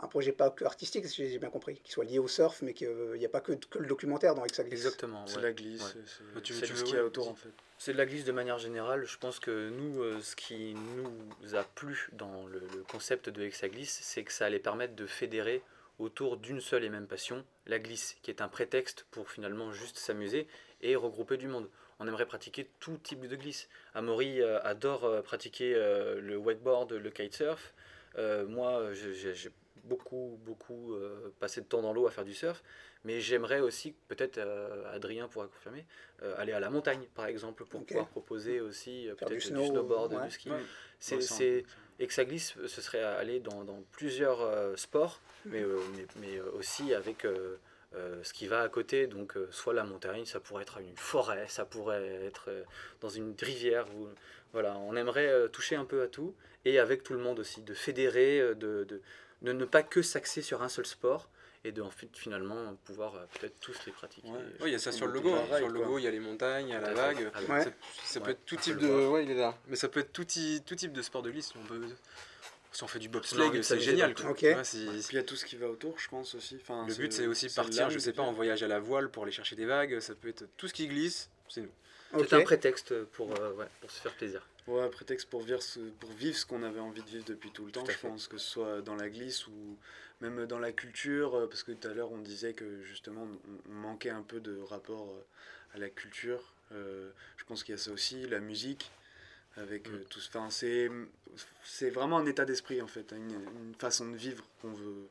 [0.00, 2.74] Un projet pas que artistique, si j'ai bien compris, qui soit lié au surf, mais
[2.74, 4.72] qu'il n'y a pas que, que le documentaire dans Exaglis.
[4.72, 5.24] Exactement.
[5.24, 5.42] C'est ouais.
[5.42, 6.00] de la glisse, Ouais.
[6.04, 7.50] c'est Bah, tout ce qu'il y a autour en fait.
[7.78, 9.04] C'est de la glisse de manière générale.
[9.04, 13.44] Je pense que nous, euh, ce qui nous a plu dans le, le concept de
[13.44, 15.62] Hexaglisse, c'est que ça allait permettre de fédérer
[15.98, 19.96] autour d'une seule et même passion, la glisse, qui est un prétexte pour finalement juste
[19.98, 20.46] s'amuser
[20.80, 21.68] et regrouper du monde.
[22.00, 23.68] On aimerait pratiquer tout type de glisse.
[23.94, 27.74] Amaury euh, adore euh, pratiquer euh, le wakeboard, le kitesurf.
[28.16, 29.50] Moi, j'ai-
[29.84, 30.94] beaucoup, beaucoup
[31.40, 32.62] passé de temps dans l'eau à faire du surf,
[33.04, 34.38] mais j'aimerais aussi, peut-être
[34.92, 35.84] Adrien pourra confirmer,
[36.38, 40.14] aller à la montagne, par exemple, pour pouvoir proposer aussi peut-être du du, snow, snowboard,
[40.14, 40.24] ouais.
[40.24, 40.48] du ski.
[40.48, 40.62] Ouais,
[41.00, 41.64] c'est,
[41.98, 45.78] et que ça glisse, ce serait aller dans, plusieurs euh, sports, mais, euh,
[46.16, 47.26] mais, euh, aussi avec
[48.24, 51.64] ce qui va à côté, donc soit la montagne, ça pourrait être une forêt, ça
[51.64, 52.50] pourrait être
[53.00, 53.86] dans une rivière.
[54.52, 57.72] Voilà, on aimerait toucher un peu à tout, et avec tout le monde aussi, de
[57.72, 58.84] fédérer, de,
[59.42, 61.28] de, ne pas que s'axer sur un seul sport
[61.64, 64.28] et de en fait, finalement pouvoir euh, peut-être tous les pratiquer.
[64.28, 64.38] Ouais.
[64.60, 65.34] Oui, il y a ça sur le logo.
[65.34, 65.56] hein.
[65.56, 67.30] Sur le logo, il y a les montagnes, il y a la vague.
[67.34, 67.40] Ah.
[67.52, 67.64] Ouais.
[67.64, 67.70] Ça,
[68.04, 68.88] ça peut être tout type de.
[68.88, 69.56] Ouais, il est là.
[69.68, 71.52] Mais ça peut être tout, type de sport de glisse.
[71.58, 71.80] On peut.
[72.72, 74.14] Si on fait du bobsleigh, c'est génial.
[74.14, 74.34] quoi.
[74.64, 76.56] si- puis il y a tout ce qui va autour, je pense aussi.
[76.60, 79.22] Enfin, Le but, c'est aussi partir, je sais pas, en voyage à la voile pour
[79.22, 80.00] aller chercher des vagues.
[80.00, 81.70] Ça peut être tout ce qui glisse, c'est nous.
[82.14, 82.26] Ok.
[82.28, 84.46] C'est un prétexte pour, euh, ouais, pour se faire plaisir.
[84.66, 87.66] Ouais, prétexte pour vivre ce, pour vivre ce qu'on avait envie de vivre depuis tout
[87.66, 88.08] le temps, Tout je fait.
[88.08, 89.76] pense, que ce soit dans la glisse ou
[90.20, 93.26] même dans la culture, euh, parce que tout à l'heure on disait que justement
[93.68, 96.54] on, manquait un peu de rapport euh, à la culture.
[96.72, 98.90] Euh, je pense qu'il y a ça aussi, la musique,
[99.56, 100.04] avec euh, Mm.
[100.08, 100.28] tout ce.
[100.28, 100.90] Enfin, c'est,
[101.62, 105.08] c'est vraiment un état d'esprit en fait, une, une façon de vivre qu'on veut,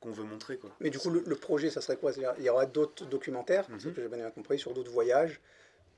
[0.00, 0.58] qu'on veut montrer.
[0.58, 0.70] Quoi.
[0.80, 2.12] Mais du coup, le, le projet, ça serait quoi?
[2.12, 3.80] C'est-à-dire, Il y aura d'autres documentaires, Mhm.
[3.80, 5.40] c'est ce que j'ai bien compris, sur d'autres voyages,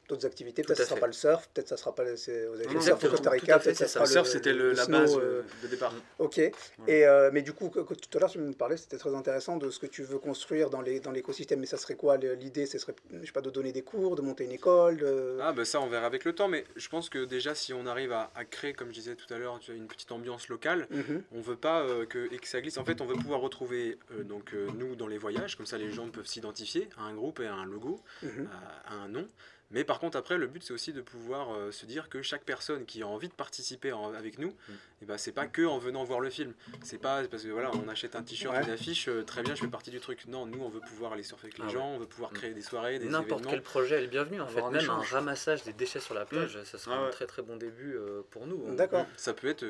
[0.09, 0.63] d'autres activités.
[0.63, 1.01] Peut-être ça sera fait.
[1.01, 3.89] pas le surf, peut-être ça sera pas le, vous surf au Costa Rica, peut-être ça
[3.89, 5.95] sera le surf, c'était la base euh, euh, de départ.
[6.19, 6.39] Ok.
[6.39, 6.53] Et
[6.89, 9.79] euh, mais du coup, tout à l'heure tu me parlais, c'était très intéressant de ce
[9.79, 11.61] que tu veux construire dans les dans l'écosystème.
[11.61, 14.23] Mais ça serait quoi l'idée Ce serait, je sais pas, de donner des cours, de
[14.23, 15.05] monter une école.
[15.41, 16.49] Ah, bah ça, on verra avec le temps.
[16.49, 19.39] Mais je pense que déjà, si on arrive à, créer, comme je disais tout à
[19.39, 21.23] l'heure, une petite ambiance locale, Mhm.
[21.33, 22.79] on veut pas que, que ça glisse.
[22.79, 25.57] En fait, on veut pouvoir retrouver donc, nous dans les voyages.
[25.57, 28.01] Comme ça, les gens peuvent s'identifier à un groupe et à un logo.
[28.23, 28.49] Mhm.
[28.87, 29.29] à un nom.
[29.75, 32.45] Mais par contre, après, le but, c'est aussi de pouvoir euh, se dire que chaque
[32.45, 34.55] personne qui a envie de participer en- avec nous,
[35.03, 36.55] et ben, c'est pas que en venant voir le film.
[36.83, 38.63] C'est pas parce que voilà, on achète un t-shirt, Ouais.
[38.65, 40.27] une affiche, euh, très bien, je fais partie du truc.
[40.29, 41.73] Non, nous, on veut pouvoir aller surfer avec les Ah ouais.
[41.75, 42.35] gens, on veut pouvoir Mm.
[42.37, 44.63] créer des soirées, des N'importe quel projet est le bienvenu en fait.
[44.63, 45.13] Même échange.
[45.13, 47.09] un ramassage des déchets sur la plage, ça sera Ah ouais.
[47.09, 48.63] un très très bon début euh, pour nous.
[48.67, 49.07] On- D'accord.
[49.17, 49.65] Ça peut être.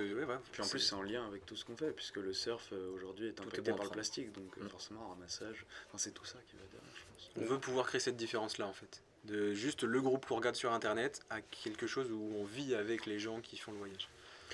[0.52, 3.28] Puis en plus, c'est en lien avec tout ce qu'on fait, puisque le surf aujourd'hui
[3.28, 4.68] est impacté bon par le plastique, donc Mm.
[4.68, 7.30] forcément, un ramassage, enfin, c'est tout ça qui va derrière, je pense.
[7.36, 9.02] On veut pouvoir créer cette différence-là, en fait.
[9.24, 13.06] De juste le groupe qu'on regarde sur Internet à quelque chose où on vit avec
[13.06, 14.08] les gens qui font le voyage.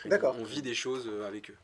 [0.05, 0.37] D'accord.
[0.39, 1.57] On vit des choses euh, avec eux.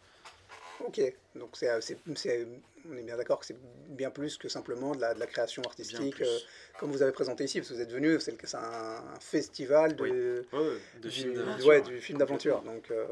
[0.85, 1.01] Ok.
[1.37, 2.47] Donc c'est, c'est, c'est-
[2.91, 3.57] on est bien d'accord que c'est
[3.89, 6.39] bien plus que simplement de la, de la création artistique, euh,
[6.79, 10.45] comme vous avez présenté ici, parce que vous êtes venu, c'est, un, un festival de,
[10.53, 10.59] Oui.
[11.01, 11.67] De films d'aventure.
[11.67, 12.61] ouais, du film d'aventure.
[12.63, 13.07] Donc, euh,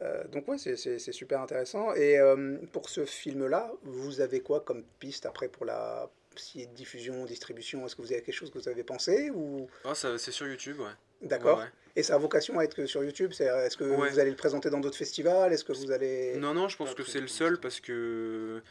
[0.00, 1.92] euh, donc ouais, c'est, super intéressant.
[1.94, 7.24] Et euh, pour ce film-là, vous avez quoi comme piste après pour la si diffusion,
[7.24, 9.68] distribution Est-ce que vous avez quelque chose que vous avez pensé ou?
[9.84, 10.90] Ah, ça, c'est sur YouTube, ouais.
[11.22, 11.58] D'accord.
[11.58, 11.70] Ouais, ouais.
[11.96, 14.10] Et ça a vocation à être que sur YouTube c'est, Est-ce que Ouais.
[14.10, 15.52] vous allez le présenter dans d'autres festivals?
[15.52, 18.62] Est-ce que vous allez Non, non, je pense que c'est le seul parce que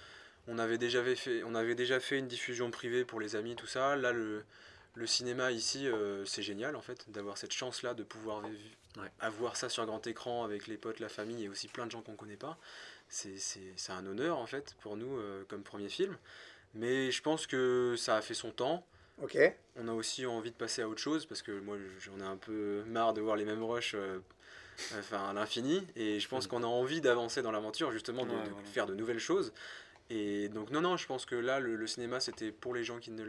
[0.47, 3.67] on avait déjà fait, on avait déjà fait une diffusion privée pour les amis, tout
[3.67, 3.95] ça.
[3.95, 4.43] Là, le,
[4.95, 8.41] le cinéma ici, euh, c'est génial en fait d'avoir cette chance-là de pouvoir
[9.19, 12.01] avoir ça sur grand écran avec les potes, la famille et aussi plein de gens
[12.01, 12.57] qu'on connaît pas.
[13.09, 16.17] C'est, c'est, c'est un honneur en fait pour nous euh, comme premier film.
[16.75, 18.85] Mais je pense que ça a fait son temps.
[19.21, 19.37] Ok.
[19.75, 22.37] On a aussi envie de passer à autre chose parce que moi j'en ai un
[22.37, 24.19] peu marre de voir les mêmes rushs euh,
[24.97, 26.49] enfin, à l'infini et je pense Mm.
[26.49, 28.67] qu'on a envie d'avancer dans l'aventure justement de, Ouais, de voilà.
[28.67, 29.51] faire de nouvelles choses
[30.09, 32.99] et donc non non je pense que là le, le cinéma c'était pour les gens
[32.99, 33.25] qui ne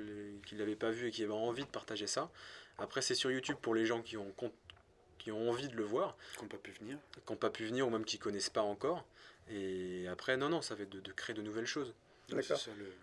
[0.46, 2.30] qui l'avaient pas vu et qui avaient envie de partager ça
[2.78, 4.32] après c'est sur YouTube pour les gens qui ont
[5.18, 6.98] qui ont envie de le voir Qu'on pas pu venir.
[7.26, 9.04] qui n'ont pas pu venir ou même qui connaissent pas encore
[9.50, 11.94] et après non non ça va être de, de créer de nouvelles choses
[12.36, 12.60] D'accord.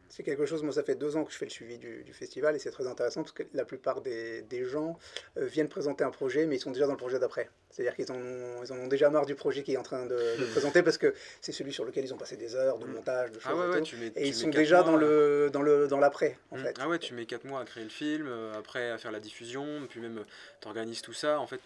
[0.09, 2.13] c'est quelque chose, moi ça fait deux ans que je fais le suivi du, du
[2.13, 4.97] festival et c'est très intéressant parce que la plupart des, des gens
[5.37, 7.49] euh, viennent présenter un projet mais ils sont déjà dans le projet d'après.
[7.69, 10.05] C'est-à-dire qu'ils en, ont- ils en ont déjà marre du projet qui est en train
[10.05, 12.85] de, de présenter parce que c'est celui sur lequel ils ont passé des heures de
[12.85, 12.91] Mm.
[12.93, 13.85] montage, de choses ah ouais et ouais tout.
[13.85, 16.57] tu mets Et ils sont quatre déjà mois, dans le dans le dans l'après en
[16.57, 16.63] Mm.
[16.63, 16.75] fait.
[16.79, 19.19] Ah ouais, tu mets 4 mois à créer le film, euh, après à faire la
[19.19, 20.23] diffusion, puis même
[20.61, 21.39] tu organises tout ça.
[21.39, 21.59] En fait,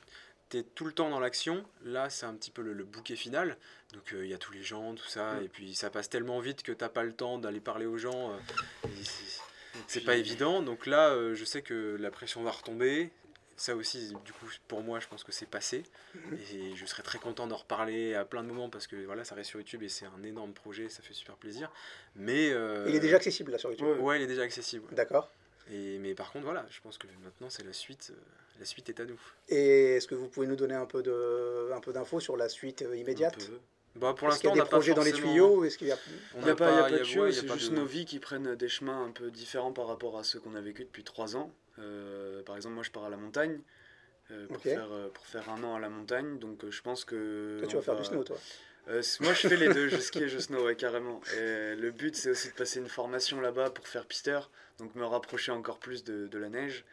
[0.52, 1.66] tu es tout le temps dans l'action.
[1.84, 3.58] Là, c'est un petit peu le, le bouquet final.
[3.94, 5.34] Donc il y a tous les gens, tout ça.
[5.34, 5.44] Mm.
[5.46, 8.32] Et puis ça passe tellement vite que t'as pas le temps d'aller parler aux gens.
[8.32, 8.88] euh,
[9.88, 10.62] c'est- pas évident.
[10.62, 13.10] Donc là, euh, je sais que la pression va retomber.
[13.58, 15.84] Ça aussi, du coup, pour moi, je pense que c'est passé.
[16.52, 19.36] Et je serais très content d'en reparler à plein de moments parce que voilà, ça
[19.36, 21.70] reste sur YouTube et c'est un énorme projet, ça fait super plaisir.
[22.16, 22.50] Mais.
[22.52, 24.00] euh, Il est déjà accessible là sur YouTube.
[24.00, 24.20] Ouais.
[24.20, 24.88] Il est déjà accessible.
[24.96, 25.30] D'accord.
[25.72, 28.12] Et, mais par contre, voilà, je pense que maintenant, c'est la suite.
[28.12, 28.20] euh,
[28.60, 29.20] la suite est à nous.
[29.48, 32.50] Et est-ce que vous pouvez nous donner un peu de un peu d'infos sur la
[32.50, 33.60] suite euh, un immédiate peu.
[33.96, 35.92] Bah, pour l'instant, a on des n'a pas projets dans les tuyaux Est-ce qu'il y
[35.92, 35.98] a
[36.36, 37.76] on Il n'y n'a a pas, y a pas de a- a c'est juste de-
[37.76, 40.62] nos vies qui prennent des chemins un peu différents par rapport à ceux qu'on a
[40.62, 41.52] vécu depuis trois ans.
[41.80, 43.60] Euh, par exemple, moi je pars à la montagne
[44.32, 47.58] euh, pour, faire, pour faire un an à la montagne, donc je pense que.
[47.60, 48.38] Toi, tu vas faire du snow toi.
[48.92, 51.22] Euh, moi je fais les deux, je skie et je snow, carrément.
[51.38, 55.52] Le but c'est aussi de passer une formation là-bas pour faire pisteur, donc me rapprocher
[55.52, 56.84] encore plus de la neige.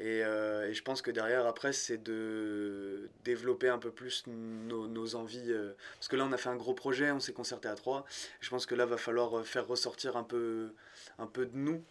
[0.00, 5.14] Et, euh, et je pense que derrière, après, c'est de développer un peu plus nos,
[5.14, 5.52] envies.
[5.52, 8.04] euh, parce que là, on a fait un gros projet, on s'est concerté à trois.
[8.40, 10.72] Je pense que là, va falloir euh, faire ressortir un peu,
[11.18, 11.84] un peu de nous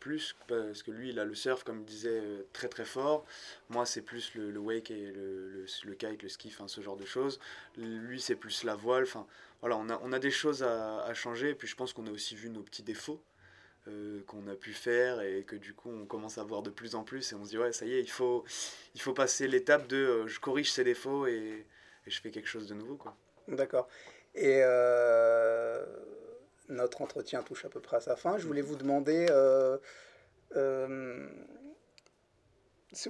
[0.00, 0.34] plus.
[0.46, 2.22] Parce que lui, il a le surf, comme il disait,
[2.54, 3.26] très très fort.
[3.68, 7.38] Moi, c'est plus le, wake et le, le, kite, le ski, ce genre de choses.
[7.76, 9.04] Lui, c'est plus la voile.
[9.60, 11.50] Voilà, on a, on a des choses à, à changer.
[11.50, 13.20] Et puis, je pense qu'on a aussi vu nos petits défauts
[13.88, 16.94] euh, qu'on a pu faire et que du coup on commence à voir de plus
[16.94, 18.44] en plus et on se dit ouais ça y est il faut,
[18.94, 21.66] il faut passer l'étape de euh, je corrige ces défauts et,
[22.06, 23.16] je fais quelque chose de nouveau quoi.
[23.48, 23.88] D'accord.
[24.34, 25.84] Et euh,
[26.68, 28.38] notre entretien touche à peu près à sa fin.
[28.38, 29.26] Je voulais vous demander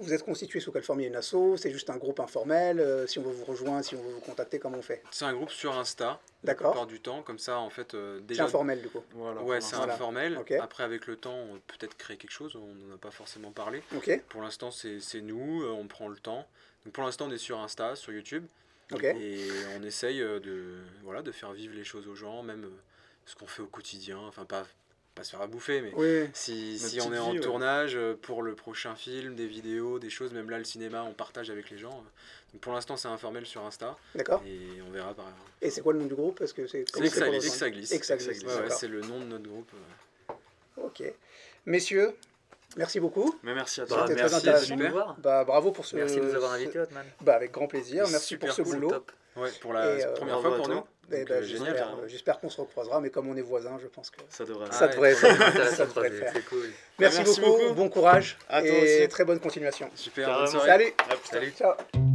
[0.00, 2.18] vous êtes constitué sous quelle forme il y a une asso, c'est juste un groupe
[2.20, 5.02] informel, euh, si on veut vous rejoindre, si on veut vous contacter, comment on fait?
[5.10, 8.18] C'est un groupe sur Insta, la plupart D'accord du temps, comme ça en fait euh,
[8.18, 8.44] C'est déjà.
[8.44, 9.02] informel du coup.
[9.12, 9.76] Voilà, Ouais, c'est.
[9.76, 9.94] Voilà.
[9.94, 10.38] informel.
[10.60, 13.52] Après, avec le temps, on peut peut-être créer quelque chose, on n'en a pas forcément
[13.52, 13.82] parlé.
[13.96, 16.46] Ok, Pour l'instant, c'est c'est nous, euh, on prend le temps.
[16.84, 18.44] Donc pour l'instant, on est sur Insta, sur YouTube,
[18.92, 19.02] ok.
[19.04, 22.68] et on essaye de, voilà, de faire vivre les choses aux gens, même
[23.24, 24.18] ce qu'on fait au quotidien.
[24.18, 24.66] Enfin, pas,
[25.16, 27.40] pas se faire à bouffer, mais Oui, si, on est en ouais.
[27.40, 31.14] tournage euh, pour le prochain film, des vidéos, des choses, même là, le cinéma, on
[31.14, 32.04] partage avec les gens.
[32.52, 34.42] Donc pour l'instant, c'est informel sur Insta, d'accord.
[34.46, 35.26] et on verra par
[35.62, 36.38] Et c'est quoi le nom du groupe?
[36.38, 37.44] Parce que c'est C'est comment que ça pour glisse.
[37.44, 37.92] le que ça glisse.
[37.92, 38.78] Et que ça Que ça glisse, glisse, Ouais, ouais, d'accord.
[38.78, 39.70] c'est le nom de notre groupe.
[40.30, 40.32] euh.
[40.84, 41.02] Ok.
[41.64, 42.14] Messieurs,
[42.76, 43.34] merci beaucoup.
[43.42, 44.04] Mais merci à Bah, toi.
[44.06, 44.76] C'était merci très intéressant.
[44.76, 45.16] de nous voir.
[45.18, 45.96] Bah, bravo pour ce.
[45.96, 47.04] Merci de nous avoir invités, Hotman.
[47.22, 48.04] Bah, avec grand plaisir.
[48.10, 48.90] Merci super pour ce cool, boulot.
[48.90, 49.12] Top.
[49.36, 50.74] Ouais, pour la euh, première fois pour nous.
[50.76, 51.76] Donc, euh, j'espère, génial.
[51.76, 51.98] carrément.
[52.08, 54.72] j'espère qu'on se recroisera, mais comme on est voisins, je pense que Ça devrait.
[54.72, 56.32] ça devrait ça le devrait faire.
[56.48, 56.70] Cool.
[56.98, 57.74] Merci, Merci beaucoup, beaucoup.
[57.74, 59.08] bon courage À toi et aussi.
[59.08, 59.90] très bonne continuation.
[59.94, 60.68] Super, bonne soirée.
[60.68, 60.94] Salut.
[61.30, 61.52] Salut.
[61.56, 62.05] Ciao.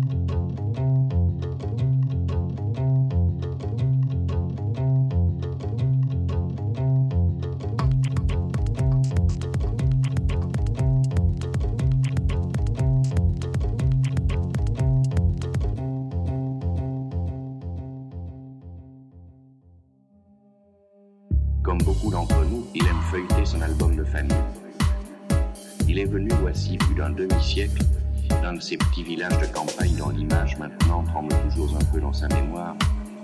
[28.62, 32.76] Ces petits villages de campagne dont l'image maintenant tremble toujours un peu dans sa mémoire,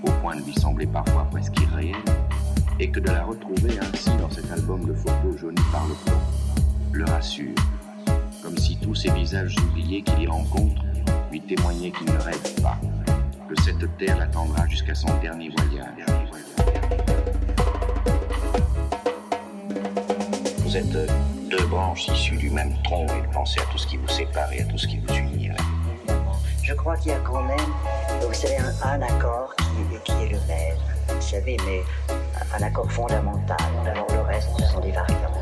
[0.04, 1.96] au point de lui sembler parfois presque irréelle,
[2.80, 6.20] et que de la retrouver ainsi dans cet album de photos jaunies par le plomb
[6.92, 7.54] le rassure,
[8.42, 10.82] comme si tous ces visages oubliés qu'il y rencontre
[11.32, 12.80] lui témoignaient qu'il ne rêve pas,
[13.48, 16.06] que cette terre l'attendra jusqu'à son dernier voyage.
[20.64, 21.08] Vous êtes euh,
[21.50, 24.62] deux branches issues du même tronc et pensez à tout ce qui vous sépare et
[24.62, 25.50] à tout ce qui vous unit.
[26.64, 27.58] Je crois qu'il y a quand même,
[28.22, 30.76] vous savez, un, accord qui, qui est le même.
[31.08, 31.82] Vous savez, mais
[32.54, 33.58] un accord fondamental.
[33.86, 35.37] Alors le reste, ce sont des variantes.